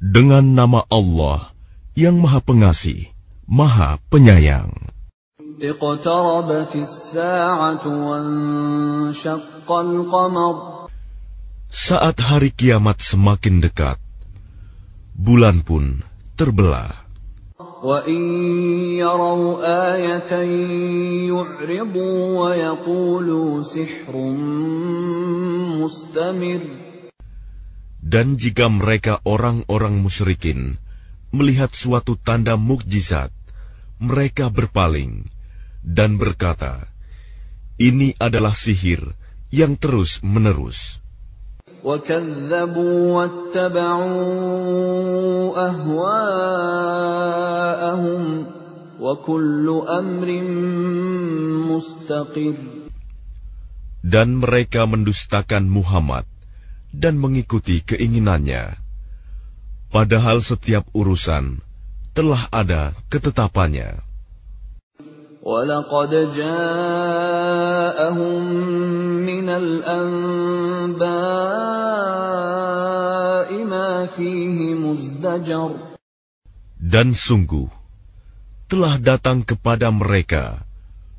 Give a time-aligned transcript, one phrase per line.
[0.00, 1.52] Dengan nama Allah
[1.92, 3.12] yang Maha Pengasih,
[3.44, 4.72] Maha Penyayang.
[11.68, 14.00] Saat hari kiamat semakin dekat,
[15.12, 16.00] bulan pun
[16.40, 17.09] terbelah.
[17.79, 18.21] وإن
[18.99, 19.63] يروا
[19.95, 20.31] آية
[21.31, 24.15] يعرضوا ويقولوا سحر
[25.79, 26.61] مستمر
[28.05, 30.75] Dan jika mereka orang-orang musyrikin
[31.31, 33.31] melihat suatu tanda mukjizat,
[34.03, 35.31] mereka berpaling
[35.79, 36.91] dan berkata,
[37.79, 39.15] "Ini adalah sihir
[39.49, 40.98] yang terus-menerus."
[41.85, 44.09] وكذبوا واتبعوا
[45.69, 47.01] أهواءهم
[48.99, 50.29] وكل أمر
[51.69, 52.55] مستقر
[54.05, 56.29] Dan mereka mendustakan Muhammad
[56.93, 58.77] dan mengikuti keinginannya.
[59.89, 61.65] Padahal setiap urusan
[62.13, 64.05] telah ada ketetapannya.
[65.45, 67.73] ولقد جاءهم
[69.21, 71.05] من الأنباء
[73.63, 75.71] ما فيه مزدجر
[76.85, 77.69] Dan sungguh,
[78.69, 80.65] telah datang kepada mereka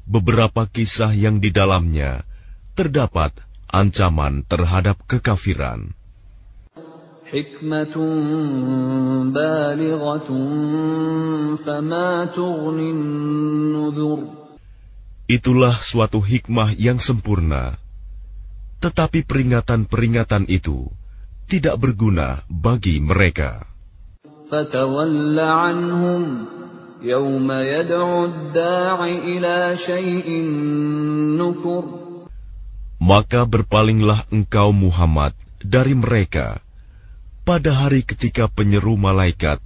[0.07, 2.23] beberapa kisah yang di dalamnya
[2.79, 3.35] terdapat
[3.71, 5.95] ancaman terhadap kekafiran.
[7.27, 7.97] حكمة
[9.35, 10.31] بالغة فما تغني
[10.95, 11.30] النذر
[15.32, 17.80] Itulah suatu hikmah yang sempurna.
[18.84, 20.92] Tetapi peringatan-peringatan itu
[21.48, 23.64] tidak berguna bagi mereka.
[33.02, 36.60] Maka berpalinglah engkau Muhammad dari mereka
[37.42, 39.58] pada hari ketika penyeru malaikat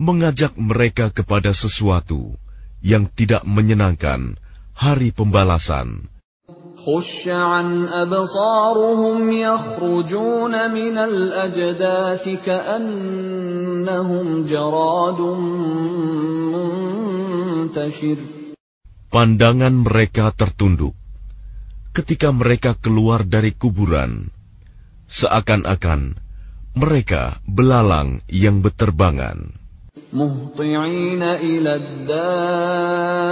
[0.00, 2.34] mengajak mereka kepada sesuatu
[2.80, 4.40] yang tidak menyenangkan
[4.72, 6.08] hari pembalasan.
[6.80, 15.20] خش عن أبصارهم يخرجون من الأجداث كأنهم جراد
[16.56, 18.18] منتشر
[19.10, 20.94] Pandangan mereka tertunduk
[21.90, 24.30] ketika mereka keluar dari kuburan,
[25.10, 26.14] seakan-akan
[26.78, 29.58] mereka belalang yang beterbangan.
[30.12, 33.30] مهطعين إلى الداع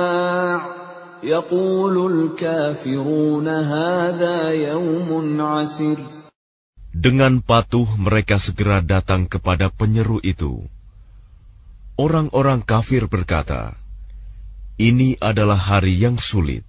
[1.23, 5.99] يقول الكافرون هذا يوم عسر
[6.99, 10.67] Dengan patuh mereka segera datang kepada penyeru itu.
[11.95, 13.79] Orang-orang kafir berkata,
[14.83, 16.67] "Ini adalah hari yang sulit."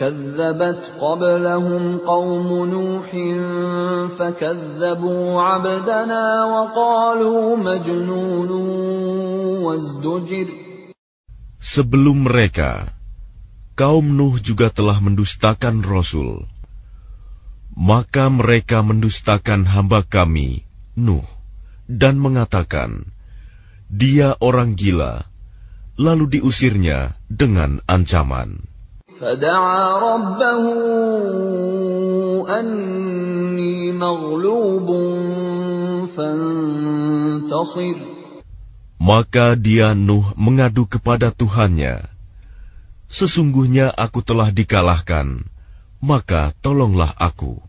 [0.00, 3.08] كذبت قبلهم قوم نوح
[4.18, 8.50] فكذبوا عبدنا وقالوا مجنون
[9.64, 10.48] وازدجر
[11.66, 12.86] Sebelum mereka,
[13.74, 16.46] kaum Nuh juga telah mendustakan Rasul.
[17.74, 20.62] Maka mereka mendustakan hamba kami,
[20.94, 21.26] Nuh,
[21.90, 23.10] dan mengatakan,
[23.90, 25.26] dia orang gila,
[25.98, 28.69] lalu diusirnya dengan ancaman.
[29.20, 30.64] فدعا ربه
[32.60, 34.88] أني مغلوب
[36.16, 37.96] فانتصر
[38.96, 42.10] Maka dia Nuh mengadu kepada Tuhannya,
[43.06, 45.46] Sesungguhnya aku telah dikalahkan,
[46.02, 47.62] maka tolonglah aku.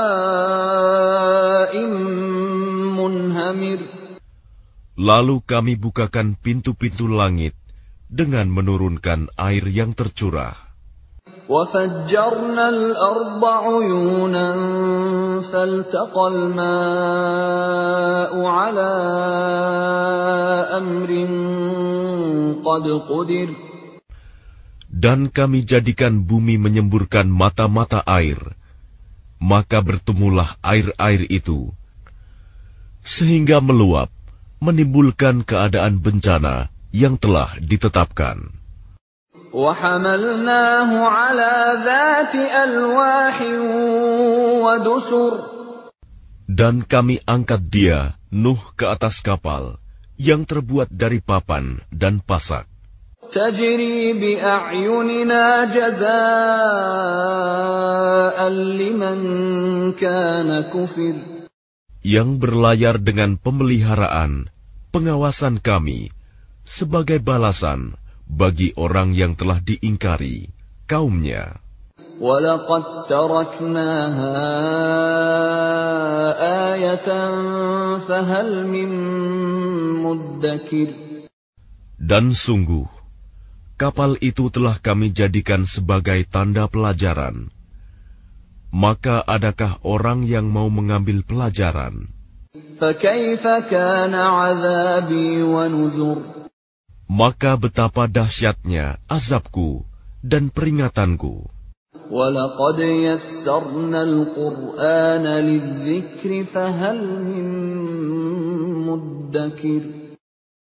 [1.76, 2.35] منهمر
[4.98, 7.54] Lalu kami bukakan pintu-pintu langit
[8.10, 10.72] dengan menurunkan air yang tercurah.
[11.53, 14.48] وفجرنا الأرض عيونا
[15.43, 16.65] فالتقى الماء
[18.47, 18.91] على
[20.78, 21.10] أمر
[22.62, 23.49] قد قدر
[25.02, 28.38] Dan kami jadikan bumi menyemburkan mata-mata air,
[29.43, 31.75] maka bertemulah air-air itu,
[33.06, 34.08] sehingga meluap,
[34.62, 38.62] menimbulkan keadaan bencana yang telah ditetapkan.
[39.52, 43.37] وحملناه على ذات ألواح
[44.64, 45.32] ودسر
[46.52, 49.76] Dan kami angkat dia, Nuh, ke atas kapal,
[50.20, 52.69] yang terbuat dari papan dan pasak,
[53.32, 56.08] تجري بأعيننا جزاء
[58.49, 59.19] لمن
[59.96, 61.36] كان كفر
[62.02, 64.50] yang berlayar dengan pemeliharaan,
[64.90, 66.11] pengawasan kami
[66.67, 67.94] sebagai balasan
[68.26, 70.50] bagi orang yang telah diingkari
[70.90, 71.62] kaumnya.
[72.23, 74.38] وَلَقَدْ تَرَكْنَاهَا
[76.70, 77.08] آيَةً
[78.06, 78.90] فَهَلْ مِن
[80.06, 80.90] مُّدَّكِرٍ
[81.99, 82.87] Dan sungguh,
[83.75, 87.50] kapal itu telah kami jadikan sebagai tanda pelajaran.
[88.72, 92.12] maka adakah orang yang mau mengambil pelajaran?
[97.08, 99.88] Maka betapa dahsyatnya azabku
[100.22, 101.48] dan peringatanku.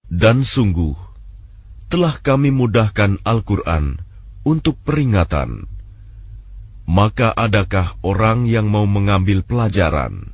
[0.04, 0.94] Dan sungguh,
[1.92, 4.00] telah kami mudahkan Al-Quran
[4.46, 5.73] untuk peringatan
[6.84, 10.32] maka adakah orang yang mau mengambil pelajaran?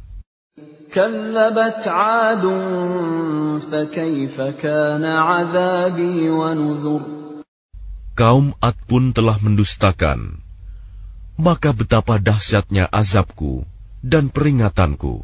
[8.20, 10.20] Kaum Ad pun telah mendustakan,
[11.38, 13.64] maka betapa dahsyatnya azabku
[14.02, 15.22] dan peringatanku.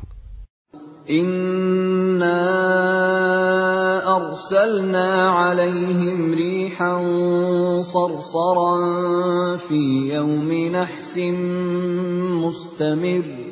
[1.07, 2.39] Inna
[4.16, 6.94] أَرْسَلْنَا عَلَيْهِمْ رِيحًا
[7.84, 8.76] صَرْصَرًا
[9.58, 11.18] فِي يَوْمِ نَحْسٍ
[12.40, 13.52] مُّسْتَمِرٍّ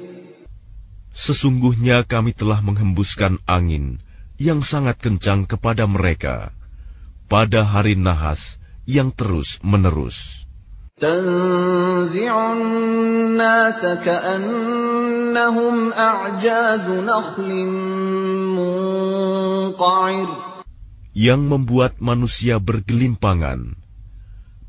[1.19, 3.99] Sesungguhnya kami telah menghembuskan angin
[4.39, 6.55] yang sangat kencang kepada mereka
[7.27, 8.55] pada hari nahas
[8.87, 10.47] yang terus menerus.
[10.99, 17.51] تَنزِعُ النَّاسَ كَأَنَّهُمْ أَعْجَازُ نَخْلٍ
[18.59, 20.52] مُّنقَعِرٍ
[21.14, 23.78] yang membuat manusia bergelimpangan.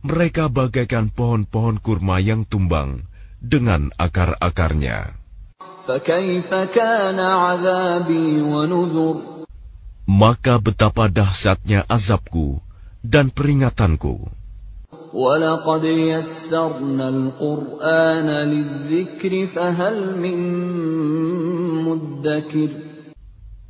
[0.06, 3.10] Mereka bagaikan pohon-pohon kurma yang tumbang
[3.42, 5.18] dengan akar-akarnya.
[10.06, 12.62] Maka betapa dahsyatnya azabku
[13.02, 14.30] dan peringatanku.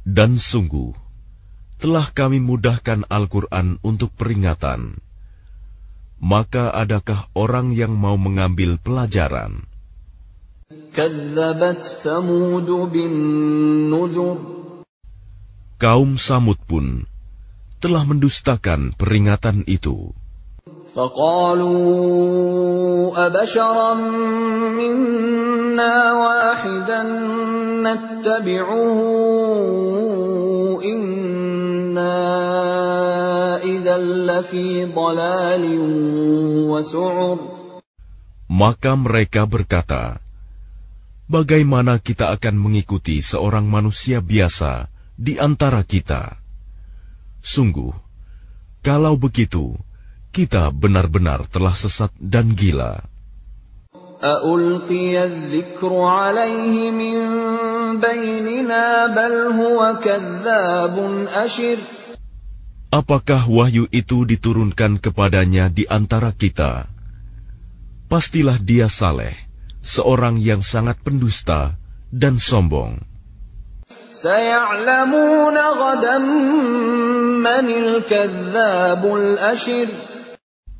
[0.06, 1.05] Dan sungguh,
[1.81, 5.01] telah kami mudahkan Al-Quran untuk peringatan.
[6.21, 9.65] Maka adakah orang yang mau mengambil pelajaran?
[10.71, 14.39] كَذَّبَتْ ثَمُودُ بِالنُّذُرِ
[15.81, 17.09] Kaum Samud pun
[17.81, 20.13] telah mendustakan peringatan itu.
[20.91, 21.79] فَقَالُوا
[23.15, 23.95] أَبَشَرًا
[24.75, 27.03] مِّنَّا وَاحِدًا
[27.87, 28.99] نَّتَّبِعُهُ
[31.95, 32.17] إِنَّا
[33.63, 33.97] إِذًا
[34.27, 35.65] لَّفِي ضَلَالٍ
[36.67, 37.39] وَسُعُرٍ
[38.51, 40.19] Maka mereka berkata,
[41.31, 46.35] Bagaimana kita akan mengikuti seorang manusia biasa di antara kita?
[47.39, 47.95] Sungguh,
[48.83, 49.79] kalau begitu,
[50.35, 53.07] kita benar-benar telah sesat dan gila.
[54.21, 57.17] أَأُلْقِيَ الذِّكْرُ عَلَيْهِ مِن
[62.96, 66.88] Apakah wahyu itu diturunkan kepadanya di antara kita?
[68.08, 69.36] Pastilah dia saleh,
[69.84, 71.76] seorang yang sangat pendusta
[72.14, 73.04] dan sombong.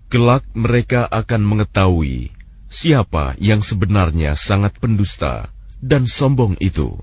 [0.06, 2.32] Kelak mereka akan mengetahui
[2.76, 5.55] siapa yang sebenarnya sangat pendusta
[5.85, 6.97] dan sombong itu.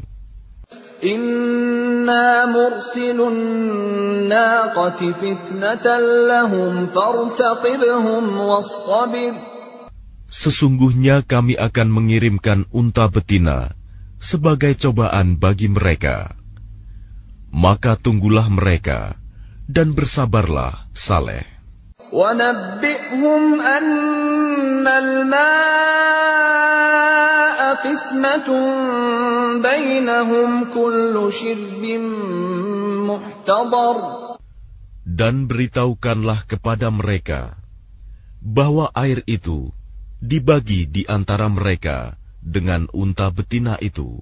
[0.97, 5.87] إِنَّا مُرْسِلُو النَّاقَةِ فِتْنَةً
[6.25, 9.33] لَّهُمْ فَارْتَقِبْهُمْ وَاصْطَبِرْ
[10.27, 13.77] Sesungguhnya kami akan mengirimkan unta betina
[14.19, 16.35] sebagai cobaan bagi mereka.
[17.53, 19.15] Maka tunggulah mereka
[19.69, 21.45] dan bersabarlah saleh.
[22.11, 25.77] وَنَبِّئْهُمْ أَنَّ الْمَاءَ
[27.81, 28.49] قِسْمَةٌ
[29.61, 31.83] بَيْنَهُمْ كُلُّ شِرْبٍ
[33.09, 33.95] مُحْتَضَرٌ
[35.07, 37.57] Dan beritahukanlah kepada mereka
[38.43, 39.73] bahwa air itu
[40.21, 44.21] dibagi di antara mereka dengan unta betina itu.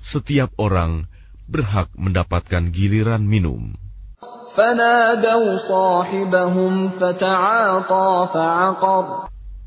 [0.00, 1.08] Setiap orang
[1.50, 3.74] berhak mendapatkan giliran minum.
[4.50, 9.04] فَنَادَوْا صَاحِبَهُمْ فَتَعَاطَىٰ فَعَقَرَ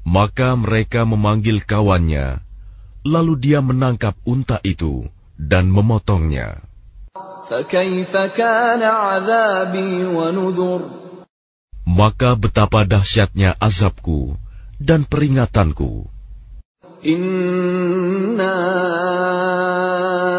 [0.03, 2.43] Maka mereka memanggil kawannya,
[3.06, 5.06] Lalu dia menangkap unta itu
[5.38, 6.66] dan memotongnya.
[11.88, 14.36] Maka betapa dahsyatnya azabku
[14.76, 16.10] dan peringatanku.
[16.98, 18.58] Inna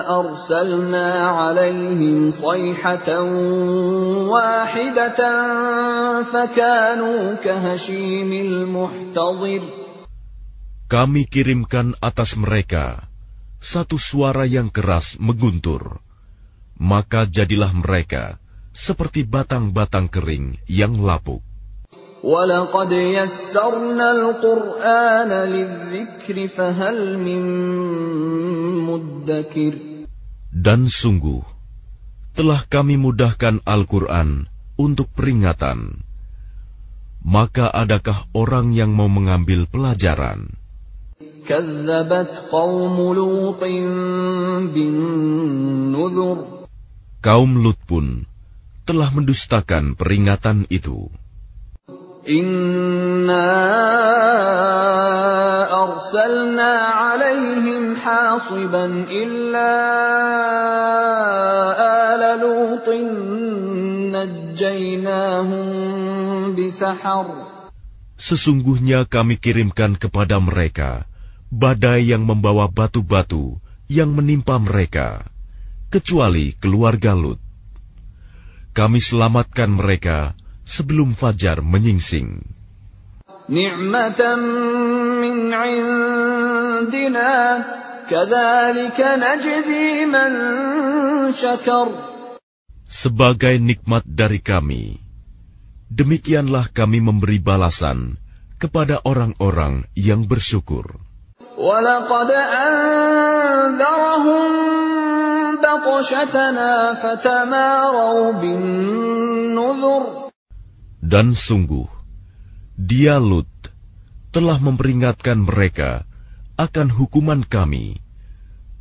[0.04, 1.08] arsalna
[1.48, 3.32] alaihim sayhatan
[4.28, 5.40] wahidatan
[6.28, 9.79] fakanu kahashimil muhtadir
[10.89, 13.09] Kami kirimkan atas mereka
[13.59, 16.05] satu suara yang keras mengguntur,
[16.77, 18.37] maka jadilah mereka
[18.77, 21.41] seperti batang-batang kering yang lapuk.
[22.25, 27.43] ولقد يسرنا القرآن للذكر فهل من
[28.89, 29.75] مدكر
[30.55, 31.45] Dan sungguh,
[32.33, 34.49] telah kami mudahkan Al-Quran
[34.81, 36.01] untuk peringatan.
[37.21, 40.55] Maka adakah orang yang mau mengambil pelajaran?
[47.26, 48.30] Kaum Lut pun
[48.86, 51.10] telah mendustakan peringatan itu.
[52.30, 53.50] Inna
[55.74, 56.70] arsalna
[57.18, 59.74] alaihim hasiban illa
[61.74, 63.10] ala lutin
[64.14, 67.50] najjainahum bisahar.
[68.22, 71.10] Sesungguhnya kami kirimkan kepada mereka
[71.50, 73.58] badai yang membawa batu-batu
[73.90, 75.26] yang menimpa mereka,
[75.90, 77.42] kecuali keluarga Lut.
[78.78, 82.46] Kami selamatkan mereka sebelum fajar menyingsing.
[92.90, 95.02] Sebagai nikmat dari kami,
[95.90, 98.22] demikianlah kami memberi balasan
[98.62, 101.09] kepada orang-orang yang bersyukur.
[101.59, 104.43] ولقد أنذرهم
[105.63, 110.25] بطشتنا فتماروا بالنذر
[111.05, 111.85] Dan sungguh,
[112.81, 113.53] dia Lut
[114.33, 116.09] telah memperingatkan mereka
[116.57, 118.01] akan hukuman kami,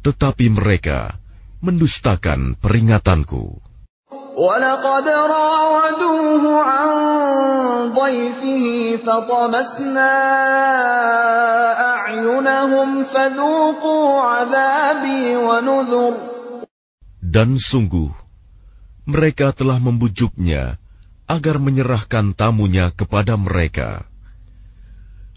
[0.07, 1.19] tetapi mereka
[1.59, 3.59] mendustakan peringatanku.
[4.37, 6.89] ولقد راودوه عن
[7.93, 8.65] ضيفه
[9.05, 10.13] فطمسنا
[11.79, 16.13] أعينهم فذوقوا عذابي ونذر
[17.33, 18.13] Dan sungguh,
[19.09, 20.77] mereka telah membujuknya
[21.25, 24.05] agar menyerahkan tamunya kepada mereka.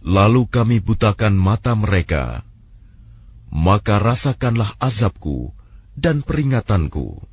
[0.04, 2.44] Lalu kami butakan mata mereka,
[3.48, 5.56] maka rasakanlah azabku
[5.96, 7.29] dan peringatanku.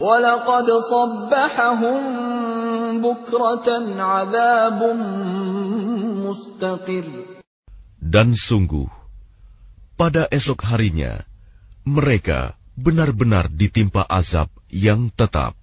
[0.00, 2.00] ولقد صبحهم
[3.02, 3.68] بكرة
[4.02, 4.80] عذاب
[6.26, 7.06] مستقر
[8.04, 8.86] Dan sungguh,
[9.96, 11.24] pada esok harinya,
[11.88, 15.56] mereka benar-benar ditimpa azab yang tetap.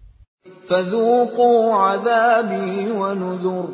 [0.72, 3.68] فذوقوا عذابي ونذر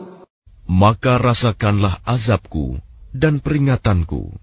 [0.68, 2.76] Maka rasakanlah azabku
[3.16, 4.36] dan peringatanku.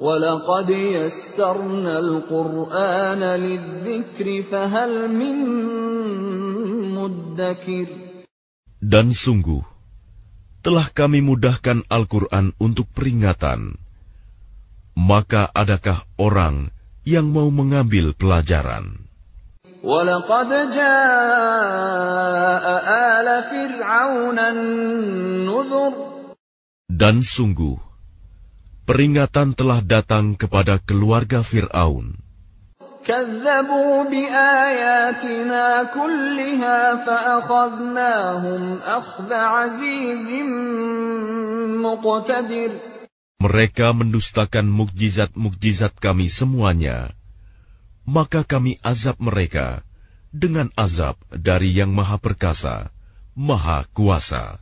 [0.00, 5.36] ولقد يسرنا القرآن للذكر فهل من
[6.92, 7.86] مدكر
[8.76, 9.64] Dan sungguh,
[10.60, 13.80] telah kami mudahkan Al-Quran untuk peringatan.
[14.96, 16.70] Maka adakah orang
[17.08, 19.06] yang mau mengambil pelajaran?
[19.86, 25.92] ولقد جاء آل فرعون النذر
[26.90, 27.76] Dan sungguh,
[28.86, 32.26] peringatan telah datang kepada keluarga Fir'aun.
[33.06, 40.28] كذبوا بآياتنا كلها فأخذناهم أخذ عزيز
[41.86, 42.70] مقتدر
[43.36, 47.14] Mereka mendustakan mukjizat-mukjizat kami semuanya.
[48.02, 49.84] Maka kami azab mereka
[50.32, 52.90] dengan azab dari yang maha perkasa,
[53.36, 54.58] maha kuasa.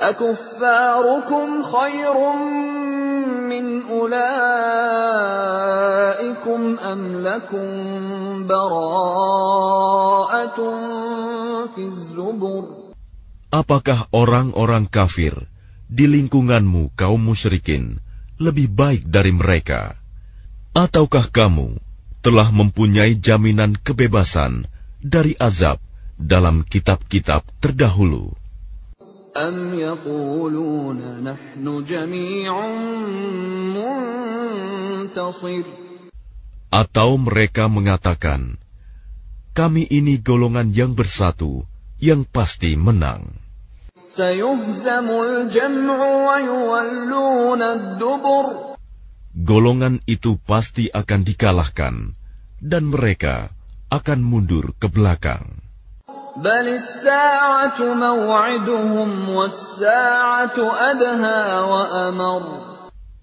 [0.00, 2.16] أكفاركم خير
[13.49, 15.33] Apakah orang-orang kafir
[15.89, 17.97] di lingkunganmu kaum musyrikin
[18.37, 19.97] lebih baik dari mereka?
[20.77, 21.81] Ataukah kamu
[22.21, 24.69] telah mempunyai jaminan kebebasan
[25.01, 25.81] dari azab
[26.21, 28.37] dalam kitab-kitab terdahulu?
[29.38, 32.52] أم يقولون نحن جميع
[33.74, 35.64] منتصر
[36.74, 38.58] Atau mereka mengatakan,
[39.54, 41.62] kami ini golongan yang bersatu,
[42.02, 43.42] yang pasti menang.
[44.14, 48.46] سيهزم الجمع ويولون الدبر
[49.34, 52.14] Golongan itu pasti akan dikalahkan,
[52.62, 53.50] dan mereka
[53.90, 55.58] akan mundur ke belakang.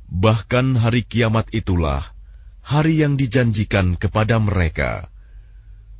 [0.06, 2.02] Bahkan hari kiamat itulah
[2.60, 5.08] hari yang dijanjikan kepada mereka,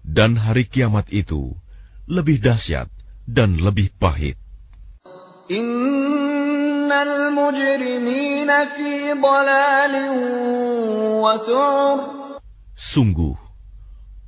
[0.04, 1.56] Dan hari kiamat itu
[2.04, 2.92] lebih dahsyat
[3.24, 4.36] dan lebih pahit.
[5.48, 9.16] Innal mujrimina fi
[11.16, 11.34] wa.
[12.76, 13.34] Sungguh,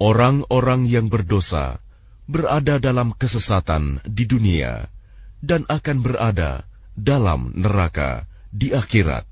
[0.00, 1.84] orang-orang yang berdosa
[2.27, 4.87] berada dalam kesesatan di dunia
[5.43, 6.63] dan akan berada
[6.95, 9.27] dalam neraka di akhirat.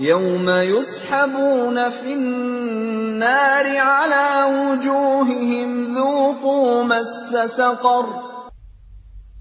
[0.00, 8.06] يوم يسحبون في النار على وجوههم ذوقوا مس سقر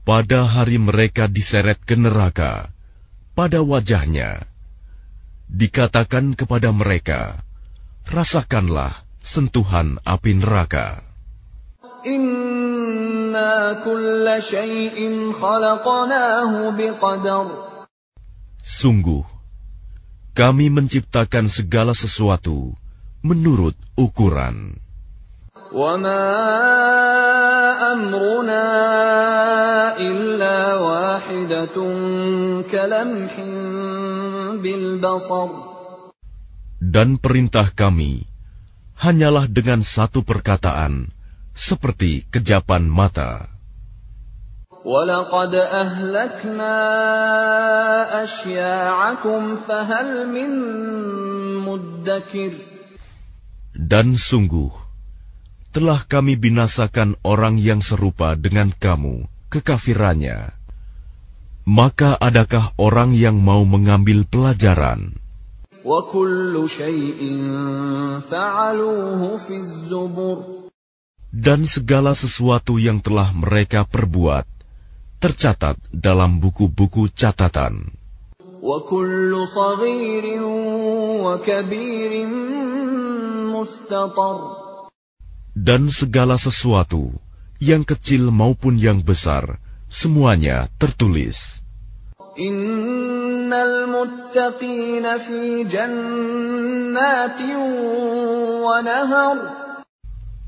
[0.09, 2.73] Pada hari mereka diseret ke neraka,
[3.38, 4.41] pada wajahnya,
[5.45, 7.38] dikatakan kepada mereka,
[8.09, 11.05] rasakanlah sentuhan api neraka.
[12.09, 12.42] Inna
[18.59, 19.23] Sungguh,
[20.38, 22.77] kami menciptakan segala sesuatu
[23.25, 24.79] menurut ukuran.
[25.69, 26.25] وَمَا
[27.93, 28.65] أَمْرُنَا
[30.01, 31.77] إِلَّا وَاحِدَةٌ
[32.65, 33.33] كَلَمْحٍ
[34.57, 35.49] بِالْبَصَرِ
[36.81, 38.25] Dan perintah kami
[38.97, 41.13] hanyalah dengan satu perkataan,
[41.53, 43.59] seperti kejapan mata.
[44.79, 46.75] وَلَقَدْ أَهْلَكْنَا
[48.23, 50.51] أَشْيَاعَكُمْ فَهَلْ مِن
[51.67, 52.53] مُدَّكِرٍ
[53.75, 54.71] Dan sungguh,
[55.75, 60.55] telah kami binasakan orang yang serupa dengan kamu, kekafirannya.
[61.67, 65.19] Maka adakah orang yang mau mengambil pelajaran?
[65.83, 67.21] وَكُلُّ شَيْءٍ
[68.31, 70.62] فَعَلُوهُ فِي الزُّبُرِ
[71.34, 74.46] dan segala sesuatu yang telah mereka perbuat
[75.18, 77.90] tercatat dalam buku-buku catatan.
[85.54, 87.10] Dan segala sesuatu
[87.58, 89.58] yang kecil maupun yang besar,
[89.90, 91.58] semuanya tertulis.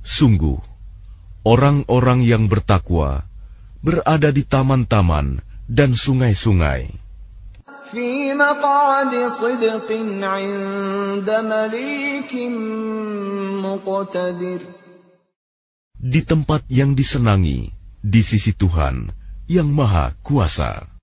[0.06, 0.58] Sungguh,
[1.46, 3.22] orang-orang yang bertakwa
[3.78, 5.38] berada di taman-taman
[5.70, 6.90] dan sungai-sungai.
[15.96, 17.70] Di tempat yang disenangi,
[18.02, 19.14] di sisi Tuhan
[19.46, 20.95] yang Maha Kuasa.